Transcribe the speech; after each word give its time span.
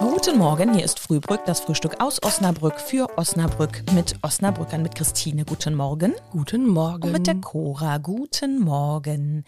Guten 0.00 0.38
Morgen, 0.38 0.72
hier 0.72 0.84
ist 0.84 0.98
Frühbrück, 0.98 1.44
das 1.44 1.60
Frühstück 1.60 2.00
aus 2.00 2.22
Osnabrück 2.22 2.80
für 2.80 3.18
Osnabrück 3.18 3.82
mit 3.92 4.16
Osnabrückern, 4.22 4.82
mit 4.82 4.94
Christine. 4.94 5.44
Guten 5.44 5.74
Morgen. 5.74 6.14
Guten 6.30 6.66
Morgen. 6.66 7.02
Und 7.02 7.12
mit 7.12 7.26
der 7.26 7.34
Cora. 7.34 7.98
Guten 7.98 8.60
Morgen. 8.60 9.44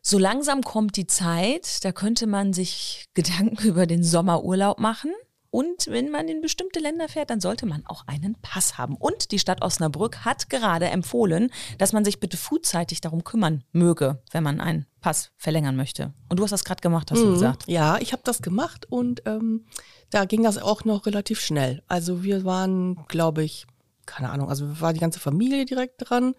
So 0.00 0.16
langsam 0.16 0.62
kommt 0.62 0.94
die 0.94 1.08
Zeit, 1.08 1.84
da 1.84 1.90
könnte 1.90 2.28
man 2.28 2.52
sich 2.52 3.08
Gedanken 3.14 3.66
über 3.66 3.86
den 3.86 4.04
Sommerurlaub 4.04 4.78
machen. 4.78 5.10
Und 5.50 5.88
wenn 5.88 6.10
man 6.10 6.28
in 6.28 6.40
bestimmte 6.40 6.78
Länder 6.78 7.08
fährt, 7.08 7.30
dann 7.30 7.40
sollte 7.40 7.66
man 7.66 7.84
auch 7.86 8.06
einen 8.06 8.36
Pass 8.40 8.78
haben. 8.78 8.94
Und 8.94 9.32
die 9.32 9.40
Stadt 9.40 9.62
Osnabrück 9.62 10.24
hat 10.24 10.50
gerade 10.50 10.86
empfohlen, 10.86 11.50
dass 11.78 11.92
man 11.92 12.04
sich 12.04 12.20
bitte 12.20 12.36
frühzeitig 12.36 13.00
darum 13.00 13.24
kümmern 13.24 13.64
möge, 13.72 14.22
wenn 14.30 14.44
man 14.44 14.60
einen 14.60 14.86
Pass 15.00 15.30
verlängern 15.36 15.76
möchte. 15.76 16.12
Und 16.28 16.38
du 16.38 16.42
hast 16.44 16.50
das 16.50 16.64
gerade 16.64 16.80
gemacht, 16.80 17.10
hast 17.10 17.22
du 17.22 17.26
Mhm. 17.26 17.32
gesagt. 17.34 17.64
Ja, 17.68 17.98
ich 17.98 18.12
habe 18.12 18.22
das 18.24 18.42
gemacht 18.42 18.86
und 18.90 19.22
ähm, 19.26 19.64
da 20.10 20.24
ging 20.24 20.42
das 20.42 20.58
auch 20.58 20.84
noch 20.84 21.06
relativ 21.06 21.40
schnell. 21.40 21.82
Also 21.86 22.22
wir 22.24 22.44
waren, 22.44 22.96
glaube 23.08 23.44
ich, 23.44 23.66
keine 24.06 24.30
Ahnung, 24.30 24.48
also 24.48 24.80
war 24.80 24.92
die 24.92 25.00
ganze 25.00 25.20
Familie 25.20 25.66
direkt 25.66 25.96
dran 26.08 26.34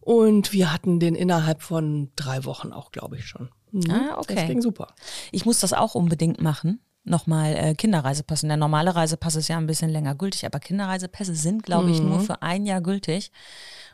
und 0.00 0.52
wir 0.52 0.72
hatten 0.72 1.00
den 1.00 1.14
innerhalb 1.14 1.62
von 1.62 2.10
drei 2.16 2.44
Wochen 2.44 2.72
auch, 2.72 2.92
glaube 2.92 3.16
ich, 3.16 3.26
schon. 3.26 3.48
Mhm. 3.72 3.90
Ah, 3.90 4.18
okay. 4.18 4.34
Das 4.34 4.46
ging 4.46 4.60
super. 4.62 4.88
Ich 5.32 5.44
muss 5.46 5.60
das 5.60 5.72
auch 5.72 5.94
unbedingt 5.94 6.40
machen. 6.40 6.80
Nochmal 7.04 7.54
äh, 7.56 7.74
Kinderreisepass. 7.74 8.40
Der 8.42 8.56
normale 8.56 8.94
Reisepass 8.94 9.36
ist 9.36 9.48
ja 9.48 9.56
ein 9.58 9.66
bisschen 9.68 9.90
länger 9.90 10.14
gültig, 10.16 10.44
aber 10.44 10.58
Kinderreisepässe 10.58 11.34
sind, 11.34 11.62
glaube 11.62 11.90
ich, 11.90 12.02
Mhm. 12.02 12.08
nur 12.10 12.20
für 12.20 12.42
ein 12.42 12.66
Jahr 12.66 12.80
gültig. 12.80 13.30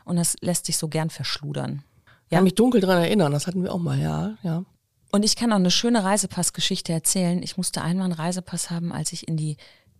Und 0.03 0.15
das 0.17 0.35
lässt 0.41 0.65
sich 0.65 0.77
so 0.77 0.87
gern 0.87 1.09
verschludern. 1.09 1.83
Ich 2.29 2.35
kann 2.35 2.43
mich 2.43 2.55
dunkel 2.55 2.81
dran 2.81 2.97
erinnern, 3.03 3.31
das 3.31 3.45
hatten 3.47 3.63
wir 3.63 3.73
auch 3.73 3.79
mal, 3.79 3.99
ja, 3.99 4.35
ja. 4.43 4.63
Und 5.11 5.23
ich 5.23 5.35
kann 5.35 5.51
auch 5.51 5.57
eine 5.57 5.69
schöne 5.69 6.03
Reisepassgeschichte 6.03 6.91
erzählen. 6.91 7.43
Ich 7.43 7.55
musste 7.57 7.83
einmal 7.83 8.05
einen 8.05 8.13
Reisepass 8.13 8.71
haben, 8.71 8.91
als 8.91 9.13
ich 9.13 9.27
in 9.27 9.37
die 9.37 9.57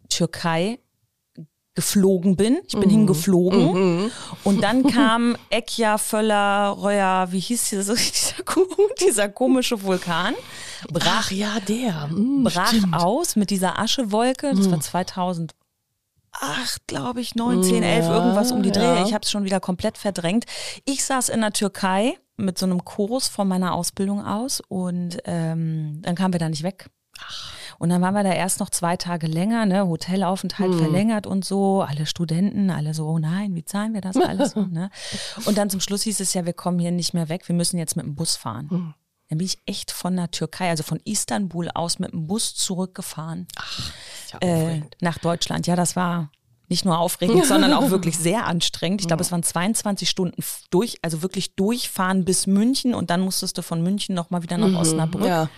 Türkei 0.10 0.80
geflogen 1.76 2.36
bin. 2.36 2.58
Ich 2.68 2.78
bin 2.80 2.90
hingeflogen. 2.90 4.12
Und 4.44 4.62
dann 4.64 4.84
kam 4.92 5.36
Ekja, 5.50 5.98
Völler, 5.98 6.70
Reuer, 6.70 7.28
wie 7.32 7.40
hieß 7.40 7.70
dieser, 7.70 7.96
dieser, 7.96 8.44
ko- 8.44 8.68
dieser 9.02 9.30
komische 9.30 9.82
Vulkan, 9.84 10.34
brach 10.92 11.26
Ach 11.28 11.32
ja, 11.32 11.60
der. 11.68 12.08
Mhm, 12.08 12.44
brach 12.46 12.68
stimmt. 12.70 12.94
aus 12.96 13.36
mit 13.36 13.50
dieser 13.52 13.80
Aschewolke. 13.80 14.54
Das 14.56 14.70
war 14.72 14.80
2008, 16.44 16.88
glaube 16.88 17.22
ich, 17.22 17.36
9, 17.36 17.64
10, 17.64 17.84
11, 17.84 18.06
Ja, 18.06 18.16
irgendwas 18.16 18.52
um 18.52 18.64
die 18.64 18.72
Dreh. 18.72 18.84
ja. 18.84 19.06
Ich 19.06 19.14
habe 19.14 19.24
es 19.24 19.32
schon 19.32 19.46
wieder 19.46 19.60
komplett 19.60 19.98
verdrängt. 19.98 20.46
Ich 20.86 21.04
saß 21.04 21.30
in 21.30 21.42
der 21.42 21.54
Türkei 21.54 22.18
mit 22.38 22.58
so 22.58 22.66
einem 22.66 22.84
Kurs 22.84 23.28
von 23.28 23.48
meiner 23.48 23.74
Ausbildung 23.74 24.26
aus 24.26 24.62
und 24.68 25.20
ähm, 25.26 26.00
dann 26.02 26.16
kamen 26.16 26.34
wir 26.34 26.40
da 26.40 26.50
nicht 26.50 26.64
weg. 26.64 26.90
Und 27.80 27.90
dann 27.90 28.02
waren 28.02 28.14
wir 28.14 28.24
da 28.24 28.32
erst 28.34 28.60
noch 28.60 28.70
zwei 28.70 28.98
Tage 28.98 29.28
länger, 29.28 29.66
ne, 29.66 29.86
Hotelaufenthalt 29.88 30.76
verlängert 30.76 31.28
und 31.28 31.46
so, 31.46 31.82
alle 31.82 32.06
Studenten, 32.06 32.70
alle 32.70 32.94
so, 32.94 33.08
oh 33.08 33.20
nein, 33.20 33.56
wie 33.56 33.66
zahlen 33.66 33.94
wir 33.94 34.02
das 34.02 34.18
alles? 34.18 34.56
ne? 34.56 34.90
Und 35.46 35.58
dann 35.58 35.70
zum 35.70 35.80
Schluss 35.80 36.04
hieß 36.04 36.20
es 36.20 36.34
ja, 36.34 36.46
wir 36.46 36.54
kommen 36.54 36.80
hier 36.80 36.92
nicht 36.92 37.14
mehr 37.14 37.30
weg, 37.30 37.48
wir 37.48 37.56
müssen 37.56 37.78
jetzt 37.78 37.96
mit 37.96 38.06
dem 38.06 38.16
Bus 38.16 38.36
fahren. 38.36 38.96
Dann 39.30 39.38
bin 39.38 39.46
ich 39.48 39.60
echt 39.66 39.92
von 39.92 40.16
der 40.16 40.32
Türkei, 40.32 40.70
also 40.70 40.84
von 40.84 41.00
Istanbul 41.06 41.70
aus 41.74 41.98
mit 41.98 42.12
dem 42.12 42.28
Bus 42.28 42.56
zurückgefahren 42.56 43.48
Ist 43.58 43.94
ja 44.34 44.40
äh, 44.42 44.82
nach 45.02 45.18
Deutschland. 45.18 45.68
Ja, 45.68 45.76
das 45.76 45.96
war 45.96 46.30
nicht 46.70 46.86
nur 46.86 46.98
aufregend, 46.98 47.46
sondern 47.46 47.74
auch 47.74 47.90
wirklich 47.90 48.18
sehr 48.18 48.48
anstrengend. 48.48 49.02
Ich 49.02 49.08
glaube, 49.08 49.22
es 49.22 49.32
waren 49.32 49.44
22 49.44 50.10
Stunden 50.10 50.44
durch, 50.70 50.98
also 51.02 51.22
wirklich 51.22 51.56
durchfahren 51.56 52.26
bis 52.26 52.48
München 52.48 52.96
und 52.96 53.10
dann 53.10 53.22
musstest 53.22 53.58
du 53.58 53.62
von 53.62 53.84
München 53.84 54.16
nochmal 54.16 54.44
wieder 54.44 54.58
nach 54.58 54.80
Osnabrück. 54.80 55.26
Ja. 55.26 55.50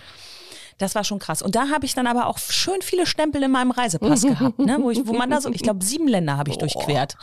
Das 0.78 0.94
war 0.94 1.04
schon 1.04 1.18
krass. 1.18 1.40
Und 1.40 1.54
da 1.54 1.70
habe 1.70 1.86
ich 1.86 1.94
dann 1.94 2.06
aber 2.06 2.26
auch 2.26 2.36
schön 2.36 2.82
viele 2.82 3.06
Stempel 3.06 3.42
in 3.42 3.50
meinem 3.50 3.70
Reisepass 3.70 4.22
gehabt, 4.26 4.58
ne? 4.58 4.76
wo, 4.78 4.90
ich, 4.90 5.06
wo 5.06 5.14
man 5.14 5.30
da 5.30 5.40
so, 5.40 5.50
ich 5.50 5.62
glaube, 5.62 5.82
sieben 5.82 6.06
Länder 6.06 6.36
habe 6.36 6.50
ich 6.50 6.58
durchquert. 6.58 7.16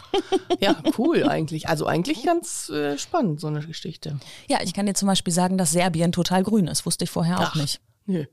ja, 0.60 0.76
cool 0.98 1.30
eigentlich. 1.30 1.70
Also 1.70 1.86
eigentlich 1.86 2.24
ganz 2.24 2.70
äh, 2.70 2.98
spannend, 2.98 3.40
so 3.40 3.48
eine 3.48 3.60
Geschichte. 3.60 4.18
Ja, 4.48 4.58
ich 4.64 4.74
kann 4.74 4.88
dir 4.88 4.96
zum 4.96 5.08
Beispiel 5.08 5.34
sagen, 5.34 5.60
dass 5.60 5.72
Serbien 5.72 6.12
total 6.12 6.42
grün 6.42 6.68
ist. 6.68 6.88
Wusste 6.88 7.04
ich 7.04 7.12
vorher 7.12 7.40
auch 7.40 7.52
Ach. 7.52 7.56
nicht. 7.56 7.80
Nö. 8.08 8.20
Nee, 8.22 8.28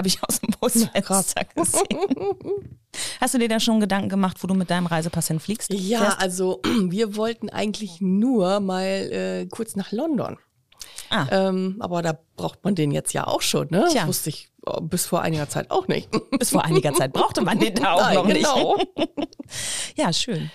habe 0.00 0.08
ich 0.08 0.22
aus 0.24 0.40
dem 0.40 0.48
Busfenster 0.58 1.44
gesehen. 1.54 2.78
Hast 3.20 3.34
du 3.34 3.38
dir 3.38 3.48
da 3.48 3.60
schon 3.60 3.80
Gedanken 3.80 4.08
gemacht, 4.08 4.38
wo 4.40 4.46
du 4.46 4.54
mit 4.54 4.70
deinem 4.70 4.86
Reisepass 4.86 5.28
hinfliegst? 5.28 5.70
Ja, 5.74 6.00
Fährst? 6.00 6.20
also 6.20 6.62
wir 6.88 7.16
wollten 7.16 7.50
eigentlich 7.50 8.00
nur 8.00 8.60
mal 8.60 8.82
äh, 8.86 9.46
kurz 9.46 9.76
nach 9.76 9.92
London. 9.92 10.38
Ah. 11.10 11.26
Ähm, 11.30 11.76
aber 11.80 12.00
da 12.00 12.18
braucht 12.36 12.64
man 12.64 12.74
den 12.74 12.92
jetzt 12.92 13.12
ja 13.12 13.26
auch 13.26 13.42
schon, 13.42 13.68
ne? 13.70 13.86
Tja. 13.90 14.00
Das 14.02 14.08
wusste 14.08 14.30
ich 14.30 14.50
äh, 14.66 14.80
bis 14.80 15.04
vor 15.04 15.20
einiger 15.20 15.48
Zeit 15.50 15.70
auch 15.70 15.86
nicht. 15.86 16.08
Bis 16.38 16.50
vor 16.50 16.64
einiger 16.64 16.94
Zeit 16.94 17.12
brauchte 17.12 17.42
man 17.42 17.58
den 17.58 17.74
da 17.74 17.92
auch 17.94 18.00
Nein, 18.00 18.14
noch 18.14 18.26
genau. 18.26 18.76
nicht. 18.76 18.88
Ja, 19.96 20.12
schön. 20.12 20.50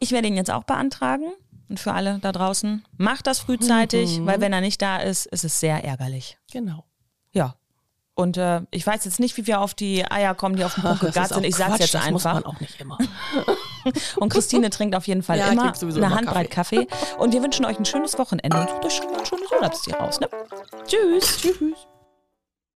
Ich 0.00 0.10
werde 0.12 0.26
ihn 0.28 0.34
jetzt 0.36 0.50
auch 0.50 0.64
beantragen. 0.64 1.32
Und 1.68 1.78
für 1.78 1.92
alle 1.92 2.18
da 2.20 2.32
draußen, 2.32 2.84
macht 2.98 3.28
das 3.28 3.38
frühzeitig, 3.38 4.18
Mhm. 4.18 4.26
weil 4.26 4.40
wenn 4.40 4.52
er 4.52 4.60
nicht 4.60 4.82
da 4.82 4.96
ist, 4.98 5.26
ist 5.26 5.44
es 5.44 5.60
sehr 5.60 5.84
ärgerlich. 5.84 6.36
Genau. 6.52 6.84
Und 8.14 8.36
äh, 8.36 8.62
ich 8.70 8.86
weiß 8.86 9.04
jetzt 9.04 9.18
nicht, 9.20 9.36
wie 9.36 9.46
wir 9.46 9.60
auf 9.60 9.72
die 9.72 10.08
Eier 10.10 10.34
kommen, 10.34 10.56
die 10.56 10.64
auf 10.64 10.74
den 10.74 10.82
Punkt 10.82 11.02
das 11.02 11.14
gegart 11.14 11.28
sind. 11.30 11.44
Ich 11.44 11.54
sag's 11.54 11.70
Quatsch, 11.70 11.80
jetzt 11.80 11.94
das 11.94 12.10
muss 12.10 12.26
einfach. 12.26 12.44
man 12.44 12.54
auch 12.54 12.60
nicht 12.60 12.80
immer. 12.80 12.98
Und 14.16 14.28
Christine 14.30 14.68
trinkt 14.68 14.94
auf 14.94 15.06
jeden 15.06 15.22
Fall 15.22 15.38
Ja, 15.38 15.48
immer 15.48 15.72
eine 15.72 15.92
immer 15.96 16.10
Handbreit 16.10 16.50
Kaffee. 16.50 16.86
Und 17.18 17.32
wir 17.32 17.42
wünschen 17.42 17.64
euch 17.64 17.78
ein 17.78 17.86
schönes 17.86 18.18
Wochenende 18.18 18.60
und 18.60 18.68
sucht 18.68 18.84
euch 18.84 18.92
schon 18.92 19.14
ein 19.14 19.24
schönes 19.24 19.50
Urlaubsziel 19.50 19.94
raus. 19.94 20.20
Ne? 20.20 20.28
Tschüss. 20.86 21.38
Tschüss. 21.38 21.89